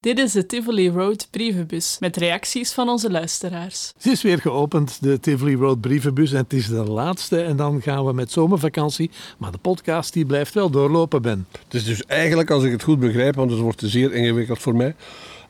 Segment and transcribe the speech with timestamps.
[0.00, 3.92] Dit is de Tivoli Road brievenbus met reacties van onze luisteraars.
[3.98, 6.32] Ze is weer geopend, de Tivoli Road brievenbus.
[6.32, 7.42] En het is de laatste.
[7.42, 9.10] En dan gaan we met zomervakantie.
[9.38, 11.46] Maar de podcast die blijft wel doorlopen, Ben.
[11.64, 14.76] Het is dus eigenlijk, als ik het goed begrijp, want het wordt zeer ingewikkeld voor
[14.76, 14.94] mij,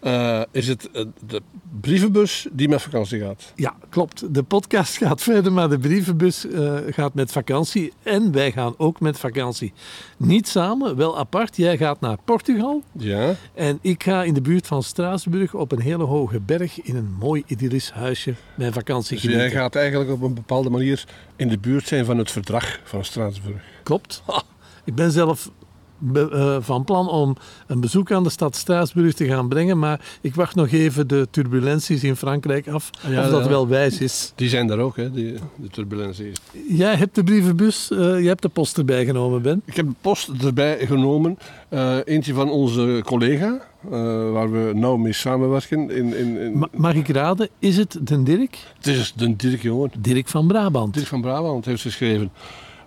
[0.02, 1.42] uh, is het uh, de
[1.80, 3.52] brievenbus die met vakantie gaat.
[3.54, 4.34] Ja, klopt.
[4.34, 7.92] De podcast gaat verder, maar de brievenbus uh, gaat met vakantie.
[8.02, 9.72] En wij gaan ook met vakantie.
[10.16, 11.56] Niet samen, wel apart.
[11.56, 12.82] Jij gaat naar Portugal.
[12.92, 13.34] Ja.
[13.54, 17.12] En ik ga in de buurt van Straatsburg op een hele hoge berg in een
[17.18, 19.50] mooi idyllisch huisje mijn vakantie dus genieten.
[19.50, 21.04] jij gaat eigenlijk op een bepaalde manier
[21.36, 23.62] in de buurt zijn van het verdrag van Straatsburg.
[23.82, 24.22] Klopt.
[24.84, 25.50] Ik ben zelf
[26.14, 27.36] uh, van plan om
[27.66, 31.28] een bezoek aan de stad Straatsburg te gaan brengen, maar ik wacht nog even de
[31.30, 33.48] turbulenties in Frankrijk af, ja, of dat ja.
[33.48, 34.32] wel wijs is.
[34.34, 36.36] Die zijn daar ook, hè, die, de turbulenties.
[36.68, 39.62] Jij hebt de brievenbus, uh, je hebt de post erbij genomen, Ben.
[39.64, 41.38] Ik heb de post erbij genomen.
[41.70, 43.60] Uh, eentje van onze collega,
[44.32, 45.90] waar we nauw mee samenwerken.
[45.90, 46.58] In, in, in...
[46.58, 48.58] Ma mag ik raden, is het de Dirk?
[48.76, 49.90] Het is de Dirk, jongen.
[49.98, 50.94] Dirk van Brabant.
[50.94, 52.30] Dirk van Brabant heeft geschreven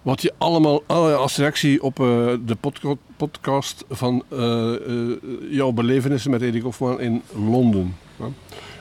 [0.04, 2.06] wat je allemaal als reactie op uh,
[2.46, 5.16] de podca podcast van uh, uh,
[5.50, 7.96] jouw belevenissen met Erik Hofman in Londen.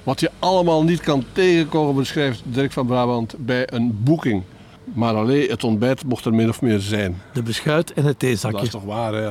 [0.02, 4.42] Wat je allemaal niet kan tegenkomen, beschrijft Dirk van Brabant bij een boeking.
[4.84, 7.22] Maar alleen het ontbijt mocht er min of meer zijn.
[7.32, 8.56] De beschuit en het theezakje.
[8.56, 9.28] Dat is toch waar, hè?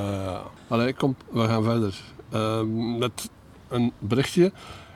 [0.68, 2.02] Allee, kom, we gaan verder.
[3.00, 3.30] met
[3.68, 4.52] een berichtje.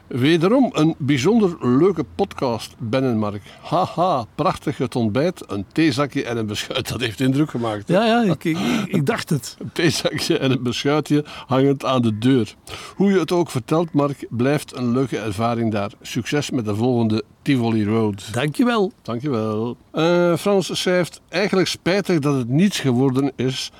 [0.07, 3.41] Wederom een bijzonder leuke podcast, Ben en Mark.
[3.61, 6.89] Haha, prachtig het ontbijt, een theezakje en een beschuit.
[6.89, 7.87] Dat heeft indruk gemaakt.
[7.87, 9.55] Ja, ja, ik, ik, ik, dacht het.
[9.59, 12.55] Een theezakje en een beschuitje hangend aan de deur.
[12.95, 15.91] Hoe je het ook vertelt, Mark, blijft een leuke ervaring daar.
[16.01, 18.33] Succes met de volgende Tivoli Road.
[18.33, 18.91] Dankjewel.
[19.01, 19.77] Dankjewel.
[19.93, 23.71] Uh, Frans schrijft, eigenlijk spijtig dat het niets geworden is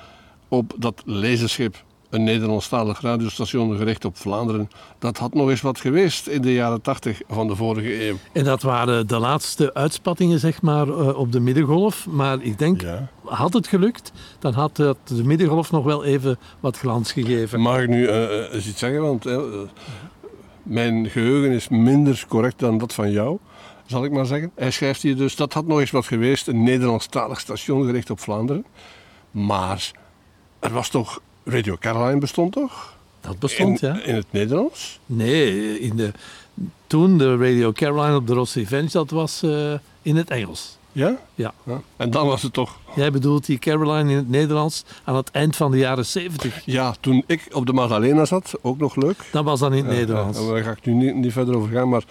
[0.48, 4.70] op dat laserschip een Nederlandstalig radiostation gericht op Vlaanderen.
[4.98, 8.16] Dat had nog eens wat geweest in de jaren 80 van de vorige eeuw.
[8.32, 12.06] En dat waren de laatste uitspattingen, zeg maar, uh, op de middengolf.
[12.06, 13.08] Maar ik denk, ja.
[13.24, 17.60] had het gelukt, dan had de middengolf nog wel even wat glans gegeven.
[17.60, 19.02] Mag ik nu uh, eens iets zeggen?
[19.02, 19.24] Want
[20.62, 23.38] mijn geheugen is minder correct dan dat van jou.
[23.86, 24.50] Zal ik maar zeggen.
[24.54, 28.20] Hij schrijft hier dus, dat had nog eens wat geweest, een Nederlandstalig station gericht op
[28.20, 28.64] Vlaanderen.
[29.30, 29.90] Maar
[30.58, 32.94] er was toch Radio Caroline bestond toch?
[33.20, 34.02] Dat bestond, in, ja.
[34.02, 34.98] In het Nederlands?
[35.06, 36.12] Nee, in de,
[36.86, 40.78] toen de Radio Caroline op de Ross Revenge, dat was uh, in het Engels.
[40.92, 41.16] Ja?
[41.34, 41.52] ja?
[41.64, 41.80] Ja.
[41.96, 42.78] En dan was het toch...
[42.94, 46.62] Jij bedoelt die Caroline in het Nederlands aan het eind van de jaren 70.
[46.64, 49.16] Ja, toen ik op de Magdalena zat, ook nog leuk.
[49.32, 50.38] Dat was dan in het ja, Nederlands.
[50.38, 52.04] Ja, daar ga ik nu niet, niet verder over gaan, maar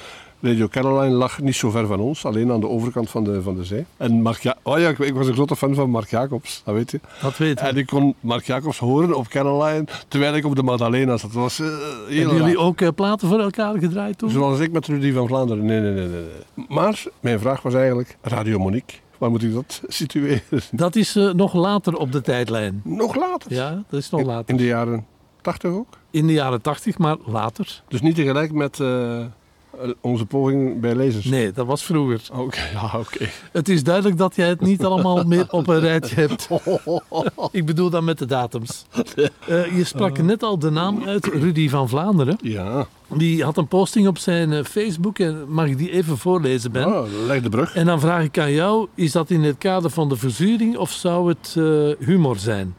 [0.45, 3.55] Radio Caroline lag niet zo ver van ons, alleen aan de overkant van de, van
[3.55, 3.85] de zee.
[3.97, 6.75] En Mark ja oh ja, ik, ik, was een grote fan van Mark Jacobs, dat
[6.75, 6.99] weet je.
[7.21, 7.65] Dat weet je.
[7.65, 11.33] En ik kon Mark Jacobs horen op Caroline, terwijl ik op de Magdalena zat.
[11.33, 11.67] Dat was uh,
[12.07, 14.29] heel Hebben jullie ook uh, platen voor elkaar gedraaid toen?
[14.29, 15.65] Zoals ik met Rudy van Vlaanderen.
[15.65, 16.65] Nee, nee, nee, nee.
[16.67, 18.97] Maar mijn vraag was eigenlijk, Radio Monique.
[19.17, 20.41] Waar moet ik dat situeren?
[20.71, 22.81] Dat is uh, nog later op de tijdlijn.
[22.83, 23.53] Nog later?
[23.53, 24.49] Ja, dat is nog in, later.
[24.49, 25.05] In de jaren
[25.41, 25.97] 80 ook?
[26.11, 27.81] In de jaren 80, maar later.
[27.87, 29.25] Dus niet tegelijk met uh,
[30.01, 31.25] onze poging bij lezers?
[31.25, 32.21] Nee, dat was vroeger.
[32.31, 32.95] Oké, okay, ja, oké.
[32.97, 33.31] Okay.
[33.51, 36.49] Het is duidelijk dat jij het niet allemaal meer op een rijtje hebt.
[37.51, 38.85] Ik bedoel dan met de datums.
[39.49, 42.37] Uh, je sprak net al de naam uit, Rudy van Vlaanderen.
[42.41, 42.87] Ja.
[43.13, 46.85] Die had een posting op zijn uh, Facebook en mag ik die even voorlezen, Ben?
[46.85, 47.75] Oh, leg de brug.
[47.75, 50.91] En dan vraag ik aan jou, is dat in het kader van de verzuring of
[50.91, 52.75] zou het uh, humor zijn?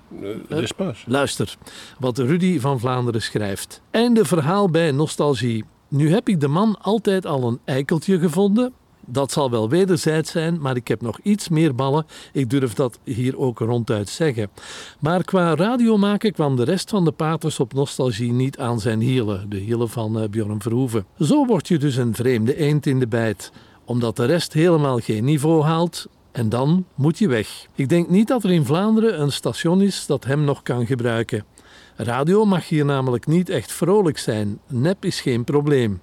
[0.49, 1.05] Uh, pas.
[1.07, 1.57] Luister,
[1.99, 3.81] wat Rudy van Vlaanderen schrijft.
[3.91, 5.65] Einde verhaal bij nostalgie.
[5.88, 8.72] Nu heb ik de man altijd al een eikeltje gevonden.
[9.08, 12.06] Dat zal wel wederzijds zijn, maar ik heb nog iets meer ballen.
[12.32, 14.50] Ik durf dat hier ook ronduit zeggen.
[14.98, 19.00] Maar qua radio maken kwam de rest van de paters op nostalgie niet aan zijn
[19.00, 19.48] hielen.
[19.48, 21.06] De hielen van uh, Bjorn Verhoeven.
[21.19, 23.53] Zo word je dus een vreemde eend in de bijt.
[23.84, 27.66] Omdat de rest helemaal geen niveau haalt, en dan moet je weg.
[27.74, 31.44] Ik denk niet dat er in Vlaanderen een station is dat hem nog kan gebruiken.
[31.97, 34.59] Radio mag hier namelijk niet echt vrolijk zijn.
[34.67, 36.01] Nep is geen probleem.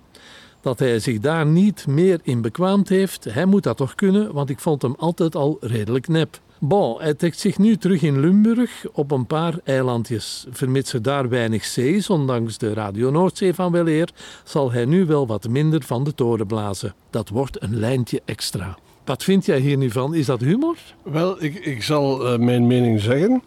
[0.62, 4.50] Dat hij zich daar niet meer in bekwaamd heeft, hij moet dat toch kunnen, want
[4.50, 6.40] ik vond hem altijd al redelijk nep.
[6.60, 10.46] Bon, hij trekt zich nu terug in Limburg op een paar eilandjes.
[10.50, 14.10] Vermits er daar weinig zee is, ondanks de Radio Noordzee van weleer,
[14.44, 16.94] zal hij nu wel wat minder van de toren blazen.
[17.10, 18.78] Dat wordt een lijntje extra.
[19.06, 20.14] Wat vind jij hier nu van?
[20.14, 20.78] Is dat humor?
[21.04, 23.44] Wel, ik, ik zal uh, mijn mening zeggen.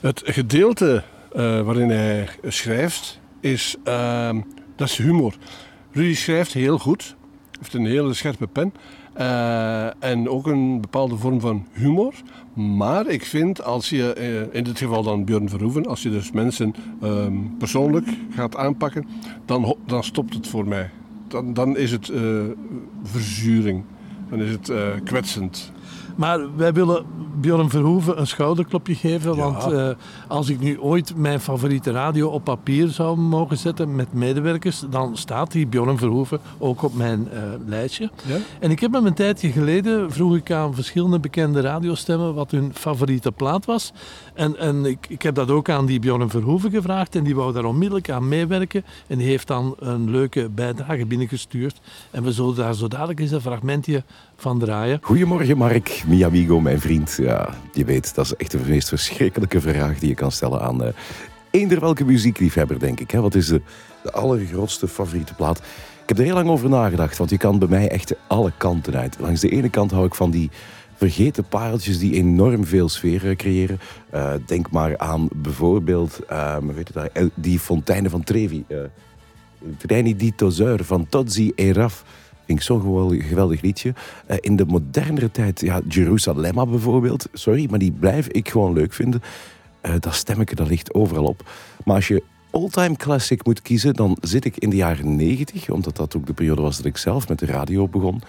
[0.00, 1.02] Het gedeelte
[1.34, 4.30] waarin hij schrijft, is, uh,
[4.76, 5.34] dat is humor.
[5.90, 7.16] Rudy schrijft heel goed,
[7.58, 8.72] heeft een hele scherpe pen.
[9.12, 12.14] Eh, en ook een bepaalde vorm van humor.
[12.54, 16.30] Maar ik vind als je, eh, in dit geval dan Björn Verhoeven, als je dus
[16.30, 19.06] mensen ehm, persoonlijk gaat aanpakken,
[19.44, 20.90] dan, dan stopt het voor mij.
[21.28, 22.22] Dan, dan is het eh,
[23.02, 23.84] verzuring.
[24.30, 25.72] Dan is het eh, kwetsend.
[26.16, 27.04] Maar wij willen
[27.40, 29.36] Bjorn Verhoeven een schouderklopje geven.
[29.36, 29.42] Ja.
[29.42, 29.88] Want eh,
[30.28, 35.16] als ik nu ooit mijn favoriete radio op papier zou mogen zetten met medewerkers, dan
[35.16, 38.10] staat die Bjorn Verhoeven ook op mijn eh, lijstje.
[38.24, 38.36] Ja?
[38.60, 42.70] En ik heb hem een tijdje geleden, vroeg ik aan verschillende bekende radiostemmen wat hun
[42.74, 43.92] favoriete plaat was.
[44.34, 47.52] En, en ik, ik heb dat ook aan die Bjorn Verhoeven gevraagd en die wou
[47.52, 48.84] daar onmiddellijk aan meewerken.
[49.06, 51.80] En die heeft dan een leuke bijdrage binnengestuurd.
[52.10, 54.02] En we zullen daar zo dadelijk eens een fragmentje
[54.36, 54.98] van draaien.
[55.02, 57.16] Goedemorgen Mark, mi amigo, mijn vriend.
[57.20, 60.82] Ja, je weet, dat is echt de meest verschrikkelijke vraag die je kan stellen aan
[60.84, 60.92] eh
[61.50, 63.10] eender welke muziekliefhebber, denk ik.
[63.10, 63.20] Hè?
[63.20, 63.60] Wat is de,
[64.02, 65.58] de allergrootste favoriete plaat?
[66.02, 68.96] Ik heb er heel lang over nagedacht, want je kan bij mij echt alle kanten
[68.96, 69.16] uit.
[69.20, 70.50] Langs de ene kant hou ik van die
[70.96, 73.80] vergeten pareltjes die enorm veel sfeer eh, creëren.
[74.10, 78.64] Eh, denk maar aan bijvoorbeeld, eh, weet je dat, eh, die fonteinen van Trevi.
[78.68, 78.78] eh
[79.76, 82.04] Treni di Tozeur van Tozzi e Raf.
[82.52, 83.94] Vind ik zo'n geweldig, geweldig liedje.
[84.26, 87.26] Eh, in de modernere tijd, ja, Jerusalemma bijvoorbeeld.
[87.32, 89.22] Sorry, maar die blijf ik gewoon leuk vinden.
[89.80, 91.50] Eh, dat stemmetje, dat ligt overal op.
[91.84, 95.96] Maar als je all-time classic moet kiezen, dan zit ik in de jaren 90, omdat
[95.96, 98.22] dat ook de periode was dat ik zelf met de radio begon.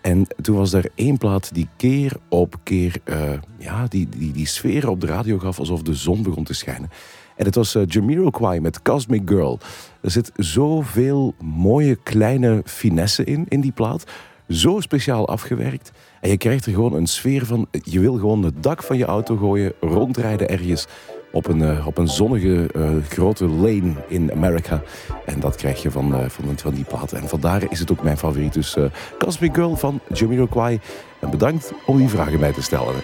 [0.00, 4.46] En toen was er één plaat die keer op keer eh, ja, die, die, die
[4.46, 6.90] sfeer op de radio gaf alsof de zon begon te schijnen.
[7.38, 9.58] En het was uh, Jamiroquai met Cosmic Girl.
[10.00, 14.04] Er zit zoveel mooie kleine finesse in, in die plaat.
[14.48, 15.92] Zo speciaal afgewerkt.
[16.20, 17.66] En je krijgt er gewoon een sfeer van.
[17.82, 20.86] Je wil gewoon het dak van je auto gooien, rondrijden ergens
[21.32, 24.82] op een, uh, op een zonnige uh, grote lane in Amerika.
[25.26, 27.12] En dat krijg je van, van, van die plaat.
[27.12, 28.52] En vandaar is het ook mijn favoriet.
[28.52, 28.76] Dus
[29.18, 30.80] Cosmic Girl van Jamiroquai.
[31.20, 32.94] En bedankt om die vragen bij te stellen.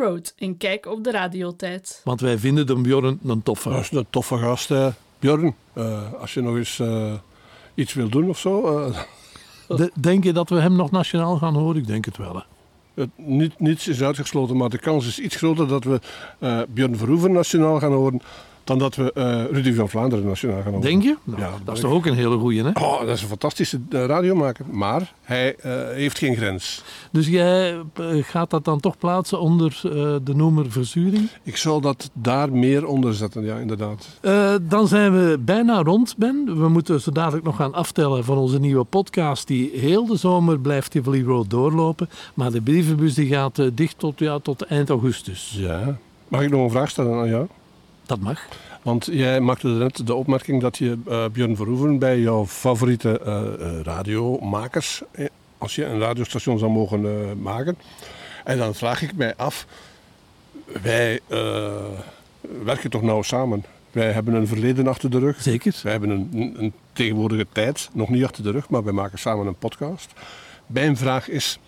[0.00, 2.00] Road, een kijk op de radiotijd.
[2.04, 3.68] Want wij vinden de Bjorn een toffe.
[3.70, 4.88] Dat is een toffe gast, hè.
[5.18, 5.54] Björn.
[5.72, 7.12] eh, als je nog eens eh,
[7.74, 8.78] iets wil doen of zo.
[8.88, 8.98] eh,
[9.76, 11.76] De- denk je dat we hem nog nationaal gaan horen?
[11.76, 12.34] Ik denk het wel.
[12.34, 12.40] Hè.
[13.02, 16.00] het, niet, niets is uitgesloten, maar de kans is iets groter dat we
[16.38, 18.20] eh Björn Verhoeven nationaal gaan horen.
[18.70, 20.80] Dan dat we eh, Rudy van Vlaanderen nationaal gaan horen.
[20.80, 21.16] Denk je?
[21.24, 22.70] Nou, Ja, dat denk is toch ook een hele goeie, hè?
[22.74, 24.64] Oh, dat is een fantastische eh, radiomaker.
[24.70, 26.82] Maar hij eh, heeft geen grens.
[27.12, 27.80] Dus jij
[28.20, 29.80] gaat dat dan toch plaatsen onder
[30.24, 31.28] de noemer verzuring?
[31.42, 34.06] Ik zal dat daar meer onder zetten, ja, inderdaad.
[34.62, 36.44] Dan zijn we bijna rond, Ben.
[36.60, 40.60] We moeten zo dadelijk nog gaan aftellen van onze nieuwe podcast, die heel de zomer
[40.60, 42.08] blijft Tivoli Road doorlopen.
[42.34, 45.54] Maar de brievenbus die gaat dicht tot, ja, tot eind augustus.
[45.58, 45.98] Ja.
[46.28, 47.46] Mag ik nog een vraag stellen aan jou?
[48.10, 48.46] Dat mag.
[48.82, 53.80] Want jij maakte net de opmerking dat je eh Björn Verhoeven bij jouw favoriete eh,
[53.82, 55.02] radiomakers,
[55.58, 57.78] als je een radiostation zou mogen maken.
[58.44, 59.66] En dan vraag ik mij af,
[60.82, 61.20] wij
[62.64, 63.64] werken toch nauw samen.
[63.90, 65.42] Wij hebben een verleden achter de rug.
[65.42, 65.80] Zeker.
[65.82, 69.46] Wij hebben een, een, tegenwoordige tijd nog niet achter de rug, maar wij maken samen
[69.46, 70.12] een podcast.
[70.66, 71.58] Mijn vraag is,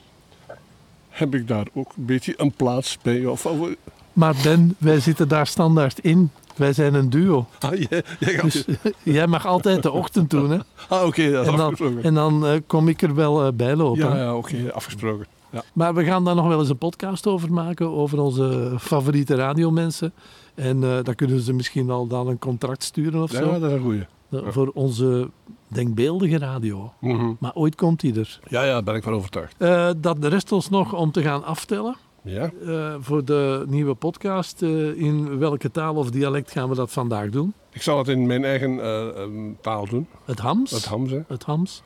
[1.08, 3.36] heb ik daar ook een beetje een plaats bij jou?
[3.36, 3.76] favori-
[4.12, 6.31] Maar Ben, wij zitten daar standaard in.
[6.56, 7.47] Wij zijn een duo.
[7.59, 8.64] Ah, jij, jij gaat Dus
[9.03, 10.59] jij mag altijd de ochtend doen, hè?
[10.88, 12.03] Ah, oké, dat is En dan, afgesproken.
[12.03, 14.09] en dan eh, kom ik er wel eh, bij lopen.
[14.09, 15.26] Ja, ja oké, afgesproken.
[15.50, 15.62] Ja.
[15.73, 20.12] Maar we gaan daar nog wel eens een podcast over maken, over onze favoriete radiomensen.
[20.54, 23.59] En eh dan kunnen ze misschien al dan een contract sturen of ja, zo.
[23.59, 24.07] dat is een goeie.
[24.31, 25.31] Voor onze
[25.69, 26.92] denkbeeldige radio.
[27.00, 27.33] Mhm.
[27.38, 28.40] Maar ooit komt die er.
[28.49, 29.59] Ja, ja, daar ben ik van overtuigd.
[30.02, 34.62] Dat de rest ons nog om te gaan aftellen Ja, eh, voor de nieuwe podcast.
[34.62, 37.55] Eh, in welke taal of dialect gaan we dat vandaag doen?
[37.73, 40.09] ik zal het in mijn eigen eh, ehm, taal doen.
[40.25, 40.71] Het Hams?
[40.71, 41.21] Het Hams, hè.
[41.29, 41.83] Het Hams.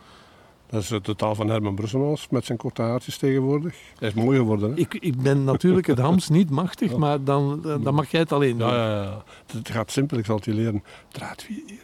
[0.66, 3.76] Dat is de taal van Herman Brusselmans met zijn korte haartjes tegenwoordig.
[3.98, 4.76] Hij is mooi geworden, hè.
[4.76, 8.58] Ik, ik ben natuurlijk het Hams niet machtig, maar dan, dan mag jij het alleen
[8.58, 8.68] doen.
[8.68, 9.22] Ja, ja, ja.
[9.46, 10.82] Het gaat simpel, ik zal het je leren.
[11.08, 11.78] Draad 4 1.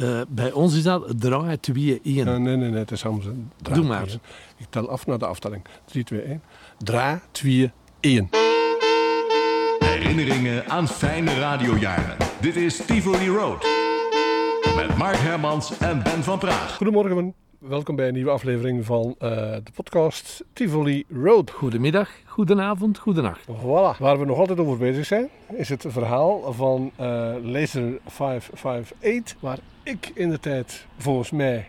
[0.00, 0.06] Hè?
[0.06, 0.20] Draad 4.
[0.20, 2.24] Eh, bij ons is dat draai 2 1.
[2.24, 3.00] Nee, nee, nee, nee, het is.
[3.00, 4.06] Draad Doe maar.
[4.06, 4.18] 4, hè.
[4.56, 5.64] Ik tel af naar de aftelling.
[5.84, 6.42] 3, 2, 1.
[6.78, 8.28] Draad 2 1.
[9.78, 12.16] Herinneringen aan fijne radiojaren.
[12.40, 13.66] Dit is Tivoli Road.
[14.76, 16.76] Met Mark Hermans en Ben van Praag.
[16.76, 19.30] Goedemorgen, welkom bij een nieuwe aflevering van eh,
[19.64, 21.50] de podcast Tivoli Road.
[21.50, 23.40] Goedemiddag, goedenavond, goedenacht.
[23.40, 23.98] Voilà.
[23.98, 29.58] Waar we nog altijd over bezig zijn, is het verhaal van eh, Laser 558, waar
[29.90, 31.68] ik in de tijd volgens mij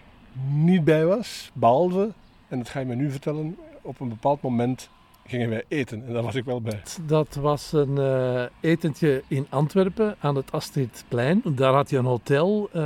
[0.50, 2.12] niet bij was, behalve,
[2.48, 4.90] en dat ga je me nu vertellen, op een bepaald moment
[5.32, 6.82] gingen wij eten en daar was ik wel bij.
[7.06, 11.42] Dat was een eh, etentje in Antwerpen aan het Astridplein.
[11.46, 12.82] Daar had je een hotel eh,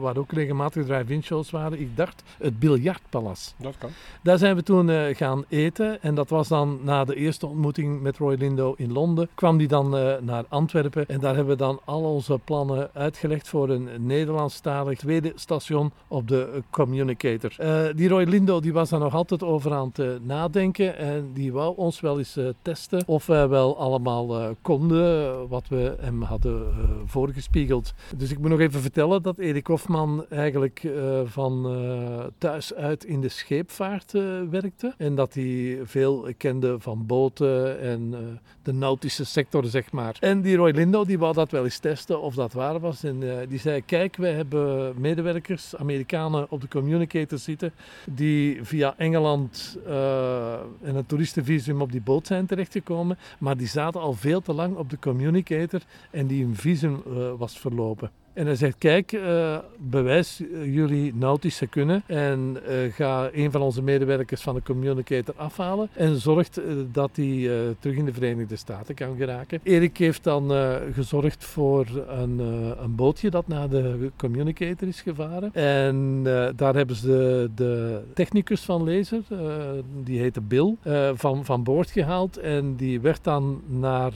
[0.00, 1.80] waar ook regelmatig drive-in shows waren.
[1.80, 3.54] Ik dacht het Biljartpalas.
[3.56, 3.90] Dat kan.
[4.22, 6.02] Daar zijn we toen eh, gaan eten.
[6.02, 9.28] En dat was dan na de eerste ontmoeting met Roy Lindo in Londen.
[9.34, 9.90] Kwam die dan
[10.20, 11.08] naar Antwerpen.
[11.08, 16.28] En daar hebben we dan al onze plannen uitgelegd voor een Nederlandstalig tweede station op
[16.28, 17.52] de Communicator.
[17.94, 20.96] Die Roy Lindo die was daar nog altijd over aan het nadenken.
[20.96, 25.40] En die wou ons wel eens eh, testen of wij wel allemaal eh, konden eh,
[25.48, 27.94] wat we hem hadden voorgespiegeld.
[28.16, 30.88] Dus ik moet nog even vertellen dat Erik Hofman eigenlijk
[31.24, 31.68] van
[32.38, 34.12] thuis uit in de scheepvaart
[34.50, 34.94] werkte.
[34.98, 38.14] En dat hij veel kende van boten en
[38.62, 40.16] de nautische sector, zeg maar.
[40.20, 43.04] En die Roy Lindo, die wou dat wel eens testen of dat waar was.
[43.04, 47.72] En die zei, kijk, wij hebben medewerkers, Amerikanen op de communicator zitten,
[48.04, 53.18] die via Engeland eh, en een toeristenvisum op die boot zijn terechtgekomen.
[53.38, 57.32] Maar die zaten al veel te lang op de communicator en die hun visum eh,
[57.38, 58.10] was verlopen.
[58.32, 63.60] En hij zegt, kijk, eh, bewijs eh, jullie nautische kunnen en eh, ga een van
[63.60, 66.60] onze medewerkers van de communicator afhalen en zorgt
[66.92, 69.60] dat hij terug in de Verenigde Staten kan geraken.
[69.62, 70.52] Erik heeft dan
[70.92, 72.38] gezorgd voor een,
[72.82, 75.54] een bootje dat naar de communicator is gevaren.
[75.54, 76.22] En
[76.56, 79.22] daar hebben ze de, de technicus van Laser,
[80.04, 80.76] die heette Bill,
[81.14, 82.36] van, van boord gehaald.
[82.36, 84.12] En die werd dan naar,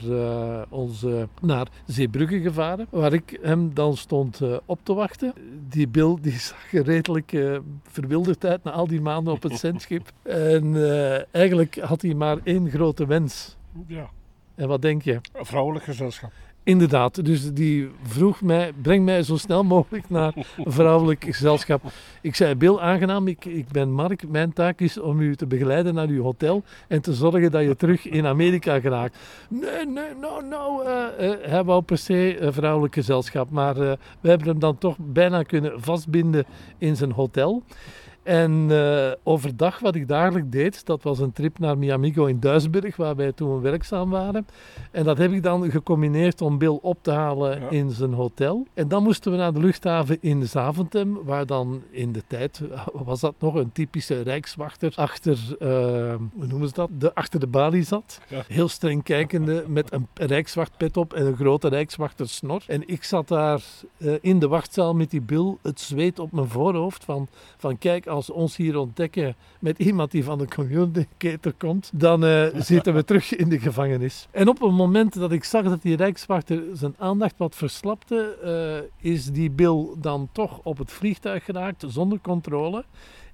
[0.69, 5.33] onze, naar Zeebrugge gevaren, waar ik hem dan stond eh, op te wachten.
[5.69, 9.57] Die Bill die zag er redelijk eh, verwilderd uit na al die maanden op het
[9.59, 10.11] zendschip.
[10.23, 13.55] En eh, eigenlijk had hij maar één grote wens.
[13.87, 14.09] Ja,
[14.55, 15.19] En wat denk je?
[15.33, 16.31] een vrouwelijk gezelschap.
[16.65, 21.81] Inderdaad, dus die vroeg mij, breng mij zo snel mogelijk naar vrouwelijk gezelschap.
[22.21, 24.27] Ik zei, Bill, aangenaam, ik, ik ben Mark.
[24.27, 27.75] Mijn taak is om u te begeleiden naar uw hotel en te zorgen dat je
[27.75, 29.17] terug in Amerika geraakt.
[29.49, 30.81] Nee, nee, no, no.
[30.81, 33.91] eh, eh, hij wou per se een vrouwelijk gezelschap, maar eh,
[34.21, 36.45] we hebben hem dan toch bijna kunnen vastbinden
[36.77, 37.63] in zijn hotel.
[38.25, 42.95] En eh, overdag, wat ik dagelijks deed, dat was een trip naar Miamigo in Duisburg,
[42.95, 44.47] waar wij toen werkzaam waren.
[44.91, 47.69] En dat heb ik dan gecombineerd om Bill op te halen Ja.
[47.69, 48.67] in zijn hotel.
[48.73, 52.61] En dan moesten we naar de luchthaven in Zaventem, waar dan in de tijd
[53.05, 55.67] was dat nog een typische rijkswachter achter, eh,
[56.33, 58.19] hoe noemen ze dat, de, achter de balie zat.
[58.27, 58.43] Ja.
[58.47, 62.63] Heel streng kijkende met een rijkswachtpet op en een grote rijkswachtersnor.
[62.67, 63.61] En ik zat daar
[63.97, 67.27] eh, in de wachtzaal met die Bill, het zweet op mijn voorhoofd van,
[67.57, 72.45] van kijk, als ons hier ontdekken met iemand die van de communicator komt, dan eh,
[72.71, 74.27] zitten we terug in de gevangenis.
[74.31, 78.37] En op het moment dat ik zag dat die rijkswachter zijn aandacht wat verslapte,
[79.01, 82.85] eh, is die Bill dan toch op het vliegtuig geraakt zonder controle.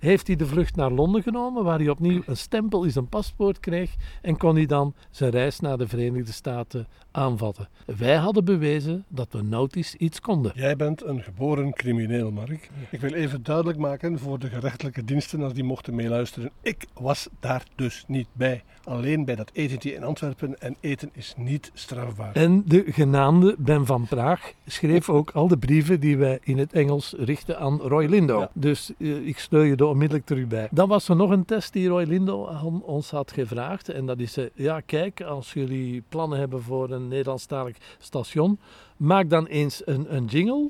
[0.02, 3.60] Heeft hij de vlucht naar Londen genomen, waar hij opnieuw een stempel in zijn paspoort
[3.60, 7.70] kreeg en kon hij dan zijn reis naar de Verenigde Staten aanvatten.
[7.86, 10.52] Wij hadden bewezen dat we nautisch iets konden.
[10.56, 12.70] Jij bent een geboren crimineel, Mark.
[12.90, 16.52] Ik wil even duidelijk maken voor de gerechtelijke diensten als die mochten meeluisteren.
[16.62, 18.64] Ik was daar dus niet bij.
[18.84, 22.36] Alleen bij dat etentje in Antwerpen en eten is niet strafbaar.
[22.36, 26.74] En de genaamde Ben van Praag schreef ook al de brieven die wij in het
[26.74, 28.40] Engels richten aan Roy Lindo.
[28.40, 28.52] Ja.
[28.54, 30.68] Dus eh, ik sleur je er onmiddellijk terug bij.
[30.72, 33.90] Dan was er nog een test die Roy Lindo aan ons had gevraagd.
[33.90, 38.60] En dat is, eh, ja kijk, als jullie plannen hebben voor een Nederlandstalig station,
[38.98, 40.70] maak dan eens een, een jingle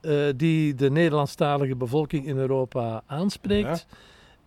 [0.00, 3.86] eh, die de Nederlandstalige bevolking in Europa aanspreekt.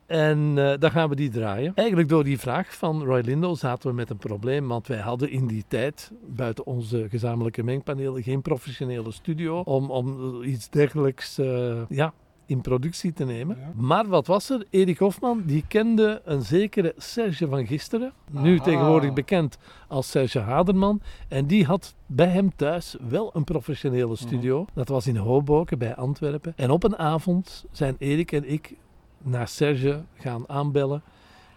[0.08, 1.72] En eh, dan gaan we die draaien.
[1.76, 4.68] Eigenlijk door die vraag van Roy Lindo zaten we met een probleem.
[4.68, 10.42] Want wij hadden in die tijd, buiten onze gezamenlijke mengpanelen, geen professionele studio om, om
[10.44, 12.14] iets dergelijks eh, ja,
[12.48, 13.58] in productie te nemen.
[13.60, 13.72] Ja.
[13.76, 14.66] Maar wat was er?
[14.70, 18.14] Erik Hofman die kende een zekere Serge van Gisteren.
[18.32, 18.64] Nu Aha.
[18.64, 21.02] tegenwoordig bekend als Serge Haderman.
[21.28, 24.66] En die had bij hem thuis wel een professionele studio.
[24.74, 26.54] Dat was in Hoboken bij Antwerpen.
[26.56, 28.76] En op een avond zijn Erik en ik
[29.18, 31.02] naar Serge gaan aanbellen.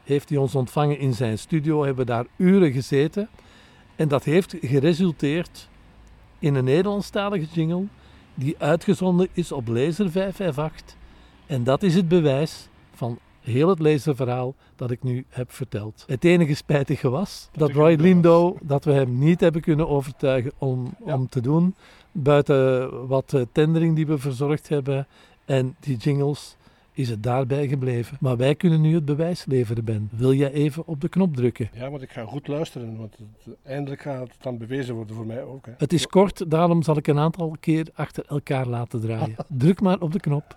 [0.05, 3.29] Heeft hij ons ontvangen in zijn studio, hebben daar uren gezeten.
[3.97, 5.69] En dat heeft geresulteerd
[6.39, 7.87] in een Nederlandstalige jingle
[8.41, 10.97] die uitgezonden is op Laser 558.
[11.47, 16.05] En dat is het bewijs van heel het laserverhaal dat ik nu heb verteld.
[16.07, 17.95] Het enige spijtige was dat Roy.
[17.95, 21.15] Lindo, dat we hem niet hebben kunnen overtuigen om, Ja.
[21.15, 21.75] om te doen.
[22.13, 25.07] Buiten wat eh, tendering die we verzorgd hebben
[25.45, 26.57] en die jingles
[27.01, 28.17] is het daarbij gebleven.
[28.21, 30.09] Maar wij kunnen nu het bewijs leveren, Ben.
[30.13, 31.71] Wil jij even op de knop drukken?
[31.73, 35.27] Ja, want ik ga goed luisteren, want het- eindelijk gaat het dan bewezen worden voor
[35.27, 35.67] mij ook.
[35.67, 35.73] Hè.
[35.79, 39.35] Het is kort, daarom zal ik een aantal keer achter elkaar laten draaien.
[39.59, 40.57] Druk maar op de knop.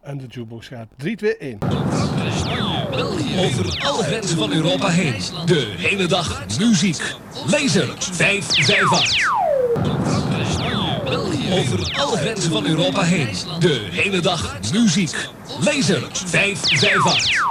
[0.00, 1.58] En de jukebox gaat 3, 2, 1.
[3.38, 5.12] Over alle grenzen van Europa heen.
[5.46, 7.14] De hele dag muziek.
[7.46, 9.41] Laser 558.
[11.12, 13.28] Over alle grenzen van Europa heen.
[13.58, 15.28] De hele dag muziek.
[15.60, 17.44] Laser 558.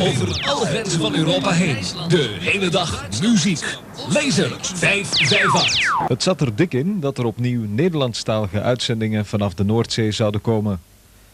[0.00, 1.76] Over alle grenzen van Europa heen.
[2.08, 3.78] De hele dag muziek.
[4.08, 6.08] Laser 558.
[6.08, 10.80] Het zat er dik in dat er opnieuw Nederlandstalige uitzendingen vanaf de Noordzee zouden komen.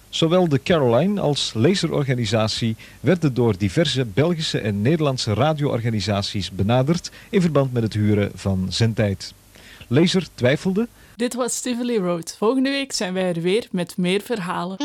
[0.08, 7.72] Zowel de Caroline als Laserorganisatie werden door diverse Belgische en Nederlandse radioorganisaties benaderd in verband
[7.72, 9.34] met het huren van zendtijd.
[9.88, 12.34] Laser twijfelde Dit was Tivoli Road.
[12.38, 14.76] Volgende week zijn wij er weer met meer verhalen.